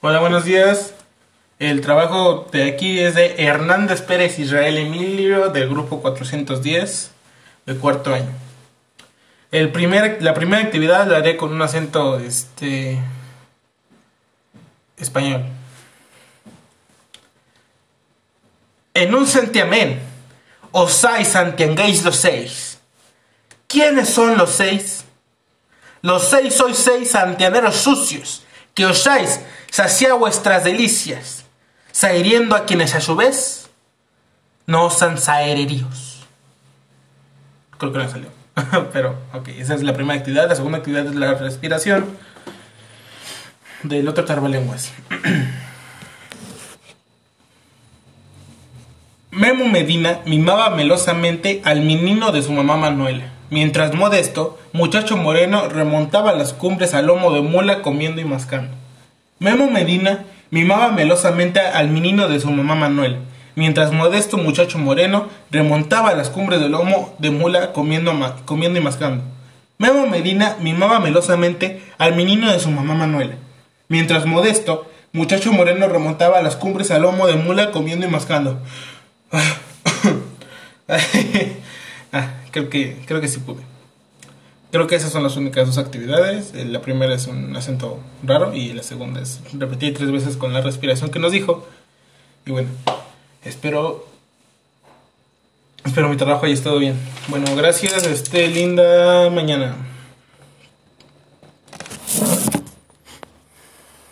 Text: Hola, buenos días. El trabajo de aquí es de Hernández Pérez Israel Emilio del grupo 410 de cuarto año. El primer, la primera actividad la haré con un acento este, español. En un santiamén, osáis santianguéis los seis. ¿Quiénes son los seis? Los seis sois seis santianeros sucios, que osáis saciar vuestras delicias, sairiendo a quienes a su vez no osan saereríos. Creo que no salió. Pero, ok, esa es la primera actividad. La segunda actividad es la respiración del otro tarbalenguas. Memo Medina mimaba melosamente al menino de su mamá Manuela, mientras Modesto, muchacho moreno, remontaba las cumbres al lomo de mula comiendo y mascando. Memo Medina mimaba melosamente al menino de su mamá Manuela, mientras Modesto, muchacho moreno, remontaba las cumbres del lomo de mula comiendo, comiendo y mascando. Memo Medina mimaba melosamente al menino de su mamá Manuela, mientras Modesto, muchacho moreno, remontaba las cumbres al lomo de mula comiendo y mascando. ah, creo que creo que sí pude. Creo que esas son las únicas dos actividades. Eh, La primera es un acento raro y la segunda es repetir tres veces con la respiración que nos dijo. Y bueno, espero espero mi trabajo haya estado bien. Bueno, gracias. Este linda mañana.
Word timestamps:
Hola, 0.00 0.20
buenos 0.20 0.44
días. 0.44 0.94
El 1.58 1.80
trabajo 1.80 2.46
de 2.52 2.70
aquí 2.70 3.00
es 3.00 3.16
de 3.16 3.34
Hernández 3.36 4.00
Pérez 4.00 4.38
Israel 4.38 4.78
Emilio 4.78 5.48
del 5.48 5.68
grupo 5.68 6.00
410 6.00 7.10
de 7.66 7.76
cuarto 7.78 8.14
año. 8.14 8.30
El 9.50 9.72
primer, 9.72 10.22
la 10.22 10.34
primera 10.34 10.62
actividad 10.62 11.08
la 11.08 11.16
haré 11.16 11.36
con 11.36 11.52
un 11.52 11.60
acento 11.62 12.20
este, 12.20 12.96
español. 14.98 15.46
En 18.94 19.12
un 19.16 19.26
santiamén, 19.26 19.98
osáis 20.70 21.26
santianguéis 21.26 22.04
los 22.04 22.14
seis. 22.14 22.78
¿Quiénes 23.66 24.08
son 24.08 24.38
los 24.38 24.50
seis? 24.50 25.04
Los 26.02 26.22
seis 26.22 26.54
sois 26.54 26.78
seis 26.78 27.10
santianeros 27.10 27.74
sucios, 27.74 28.44
que 28.78 28.86
osáis 28.86 29.40
saciar 29.72 30.16
vuestras 30.16 30.62
delicias, 30.62 31.44
sairiendo 31.90 32.54
a 32.54 32.64
quienes 32.64 32.94
a 32.94 33.00
su 33.00 33.16
vez 33.16 33.68
no 34.66 34.84
osan 34.84 35.18
saereríos. 35.18 36.24
Creo 37.76 37.92
que 37.92 37.98
no 37.98 38.08
salió. 38.08 38.28
Pero, 38.92 39.18
ok, 39.32 39.48
esa 39.48 39.74
es 39.74 39.82
la 39.82 39.94
primera 39.94 40.16
actividad. 40.16 40.48
La 40.48 40.54
segunda 40.54 40.78
actividad 40.78 41.06
es 41.06 41.16
la 41.16 41.34
respiración 41.34 42.06
del 43.82 44.06
otro 44.06 44.24
tarbalenguas. 44.24 44.92
Memo 49.32 49.64
Medina 49.64 50.20
mimaba 50.24 50.70
melosamente 50.70 51.62
al 51.64 51.80
menino 51.80 52.30
de 52.30 52.42
su 52.42 52.52
mamá 52.52 52.76
Manuela, 52.76 53.32
mientras 53.50 53.94
Modesto, 53.94 54.58
muchacho 54.72 55.16
moreno, 55.16 55.68
remontaba 55.68 56.32
las 56.32 56.52
cumbres 56.52 56.94
al 56.94 57.06
lomo 57.06 57.32
de 57.32 57.40
mula 57.40 57.82
comiendo 57.82 58.20
y 58.20 58.24
mascando. 58.24 58.74
Memo 59.38 59.70
Medina 59.70 60.24
mimaba 60.50 60.90
melosamente 60.90 61.60
al 61.60 61.88
menino 61.88 62.28
de 62.28 62.40
su 62.40 62.50
mamá 62.50 62.74
Manuela, 62.74 63.18
mientras 63.54 63.92
Modesto, 63.92 64.38
muchacho 64.38 64.78
moreno, 64.78 65.28
remontaba 65.50 66.14
las 66.14 66.30
cumbres 66.30 66.60
del 66.60 66.72
lomo 66.72 67.14
de 67.18 67.30
mula 67.30 67.72
comiendo, 67.72 68.12
comiendo 68.44 68.78
y 68.78 68.82
mascando. 68.82 69.24
Memo 69.78 70.06
Medina 70.06 70.56
mimaba 70.60 70.98
melosamente 70.98 71.82
al 71.98 72.16
menino 72.16 72.52
de 72.52 72.58
su 72.58 72.70
mamá 72.70 72.94
Manuela, 72.94 73.36
mientras 73.88 74.26
Modesto, 74.26 74.90
muchacho 75.12 75.52
moreno, 75.52 75.88
remontaba 75.88 76.42
las 76.42 76.56
cumbres 76.56 76.90
al 76.90 77.02
lomo 77.02 77.26
de 77.26 77.34
mula 77.34 77.70
comiendo 77.70 78.06
y 78.06 78.10
mascando. 78.10 78.58
ah, 82.12 82.34
creo 82.50 82.68
que 82.68 82.96
creo 83.06 83.20
que 83.20 83.28
sí 83.28 83.40
pude. 83.40 83.62
Creo 84.70 84.86
que 84.86 84.96
esas 84.96 85.12
son 85.12 85.22
las 85.22 85.36
únicas 85.36 85.66
dos 85.66 85.78
actividades. 85.78 86.52
Eh, 86.54 86.64
La 86.66 86.82
primera 86.82 87.14
es 87.14 87.26
un 87.26 87.56
acento 87.56 87.98
raro 88.22 88.54
y 88.54 88.72
la 88.74 88.82
segunda 88.82 89.20
es 89.20 89.40
repetir 89.54 89.94
tres 89.94 90.10
veces 90.10 90.36
con 90.36 90.52
la 90.52 90.60
respiración 90.60 91.10
que 91.10 91.18
nos 91.18 91.32
dijo. 91.32 91.66
Y 92.46 92.52
bueno, 92.52 92.68
espero 93.44 94.06
espero 95.84 96.08
mi 96.08 96.16
trabajo 96.16 96.44
haya 96.44 96.54
estado 96.54 96.78
bien. 96.78 96.96
Bueno, 97.28 97.46
gracias. 97.56 98.04
Este 98.06 98.46
linda 98.48 99.30
mañana. 99.30 99.87